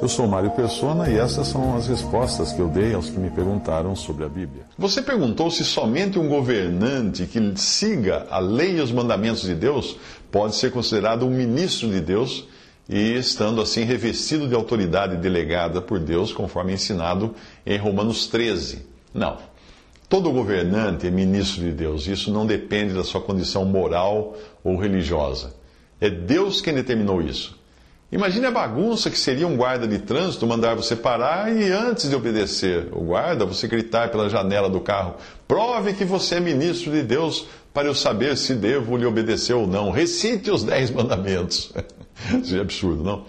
[0.00, 3.30] Eu sou Mário Persona e essas são as respostas que eu dei aos que me
[3.30, 4.62] perguntaram sobre a Bíblia.
[4.78, 9.96] Você perguntou se somente um governante que siga a lei e os mandamentos de Deus
[10.30, 12.46] pode ser considerado um ministro de Deus
[12.88, 17.34] e estando assim revestido de autoridade delegada por Deus, conforme ensinado
[17.66, 18.86] em Romanos 13.
[19.12, 19.36] Não.
[20.08, 22.06] Todo governante é ministro de Deus.
[22.06, 25.54] Isso não depende da sua condição moral ou religiosa.
[26.00, 27.57] É Deus quem determinou isso.
[28.10, 32.16] Imagine a bagunça que seria um guarda de trânsito mandar você parar e antes de
[32.16, 37.02] obedecer o guarda, você gritar pela janela do carro: prove que você é ministro de
[37.02, 39.90] Deus para eu saber se devo lhe obedecer ou não.
[39.90, 41.70] Recite os dez mandamentos.
[42.42, 43.24] Isso é absurdo, não?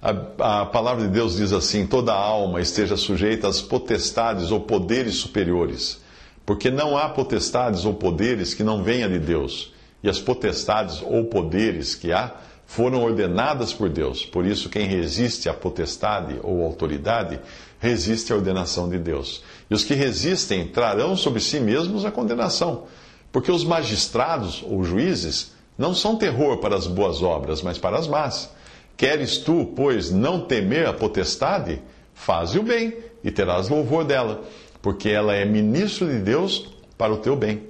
[0.00, 5.16] A, a palavra de Deus diz assim: toda alma esteja sujeita às potestades ou poderes
[5.16, 6.00] superiores,
[6.46, 11.24] porque não há potestades ou poderes que não venham de Deus, e as potestades ou
[11.24, 12.32] poderes que há
[12.72, 14.24] foram ordenadas por Deus.
[14.24, 17.38] Por isso, quem resiste à potestade ou autoridade,
[17.78, 19.44] resiste à ordenação de Deus.
[19.68, 22.84] E os que resistem trarão sobre si mesmos a condenação.
[23.30, 28.08] Porque os magistrados ou juízes não são terror para as boas obras, mas para as
[28.08, 28.48] más.
[28.96, 31.82] Queres tu, pois, não temer a potestade?
[32.14, 34.44] Faze o bem e terás louvor dela,
[34.80, 37.64] porque ela é ministro de Deus para o teu bem.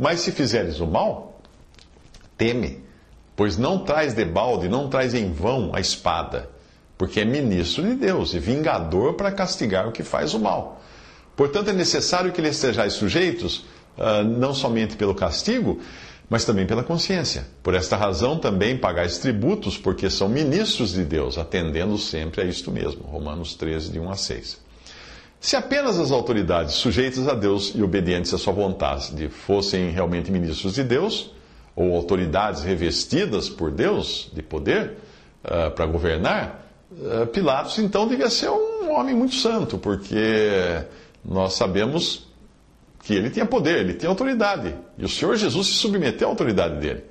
[0.00, 1.42] Mas se fizeres o mal,
[2.38, 2.85] teme
[3.36, 6.48] Pois não traz debalde, não traz em vão a espada,
[6.96, 10.80] porque é ministro de Deus e vingador para castigar o que faz o mal.
[11.36, 13.58] Portanto, é necessário que lhes estejais sujeitos,
[13.98, 15.78] uh, não somente pelo castigo,
[16.30, 17.46] mas também pela consciência.
[17.62, 22.72] Por esta razão também pagais tributos, porque são ministros de Deus, atendendo sempre a isto
[22.72, 23.02] mesmo.
[23.02, 24.66] Romanos 13, de 1 a 6.
[25.38, 30.74] Se apenas as autoridades sujeitas a Deus e obedientes à sua vontade fossem realmente ministros
[30.74, 31.35] de Deus,
[31.76, 34.94] ou autoridades revestidas por Deus de poder
[35.44, 40.82] uh, para governar, uh, Pilatos então devia ser um homem muito santo, porque
[41.22, 42.26] nós sabemos
[43.04, 44.74] que ele tinha poder, ele tinha autoridade.
[44.96, 47.04] E o Senhor Jesus se submeteu à autoridade dele.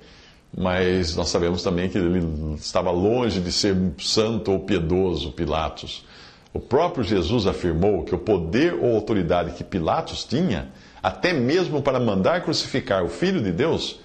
[0.57, 6.05] Mas nós sabemos também que ele estava longe de ser santo ou piedoso, Pilatos.
[6.53, 10.69] O próprio Jesus afirmou que o poder ou autoridade que Pilatos tinha,
[11.03, 13.99] até mesmo para mandar crucificar o Filho de Deus,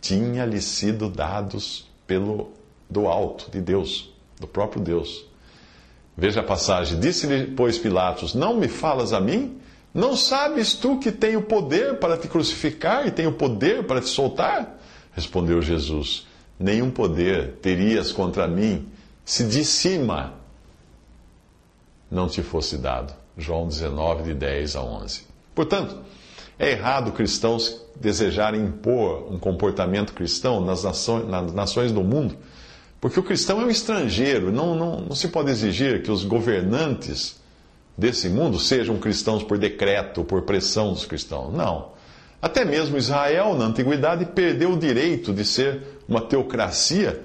[0.00, 2.52] tinha-lhe sido dados pelo
[2.88, 5.24] do alto de Deus, do próprio Deus.
[6.16, 9.60] Veja a passagem: Disse-lhe, pois, Pilatos: Não me falas a mim?
[9.92, 14.78] Não sabes tu que tenho poder para te crucificar e tenho poder para te soltar?
[15.12, 16.26] Respondeu Jesus:
[16.58, 18.88] Nenhum poder terias contra mim
[19.24, 20.34] se de cima
[22.10, 23.14] não te fosse dado.
[23.36, 25.26] João 19, de 10 a 11.
[25.54, 25.96] Portanto,
[26.60, 32.36] é errado cristãos desejarem impor um comportamento cristão nas nações, nas nações do mundo,
[33.00, 37.40] porque o cristão é um estrangeiro, não, não, não se pode exigir que os governantes
[37.96, 41.54] desse mundo sejam cristãos por decreto, por pressão dos cristãos.
[41.54, 41.92] Não.
[42.42, 47.22] Até mesmo Israel, na antiguidade, perdeu o direito de ser uma teocracia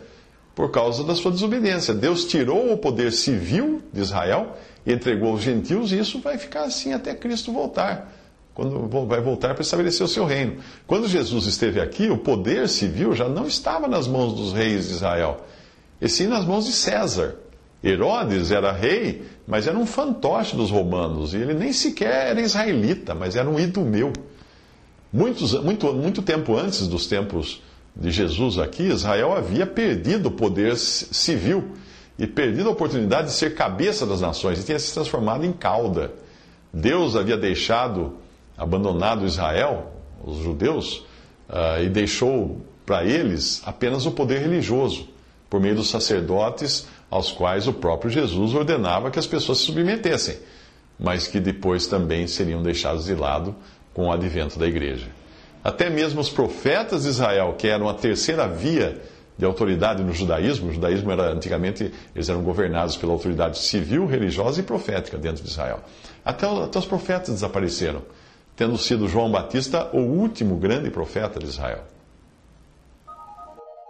[0.53, 1.93] por causa da sua desobediência.
[1.93, 6.63] Deus tirou o poder civil de Israel e entregou aos gentios, e isso vai ficar
[6.63, 8.13] assim até Cristo voltar
[8.55, 10.55] quando vai voltar para estabelecer o seu reino.
[10.87, 14.93] Quando Jesus esteve aqui, o poder civil já não estava nas mãos dos reis de
[14.93, 15.41] Israel,
[15.99, 17.35] e sim nas mãos de César.
[17.83, 23.13] Herodes era rei, mas era um fantoche dos romanos, e ele nem sequer era israelita,
[23.13, 24.13] mas era um idumeu.
[25.11, 27.61] Muitos, muito, muito tempo antes dos tempos
[27.93, 31.71] de Jesus aqui, Israel havia perdido o poder civil
[32.17, 36.13] e perdido a oportunidade de ser cabeça das nações, e tinha se transformado em cauda.
[36.73, 38.23] Deus havia deixado
[38.57, 39.91] abandonado Israel,
[40.23, 41.05] os judeus,
[41.49, 45.07] uh, e deixou para eles apenas o poder religioso,
[45.49, 50.37] por meio dos sacerdotes aos quais o próprio Jesus ordenava que as pessoas se submetessem,
[50.99, 53.55] mas que depois também seriam deixados de lado
[53.93, 55.07] com o advento da igreja.
[55.63, 59.01] Até mesmo os profetas de Israel, que eram a terceira via
[59.37, 64.61] de autoridade no judaísmo, o judaísmo era antigamente, eles eram governados pela autoridade civil, religiosa
[64.61, 65.81] e profética dentro de Israel.
[66.23, 68.01] Até, até os profetas desapareceram
[68.55, 71.83] tendo sido João Batista o último grande profeta de Israel.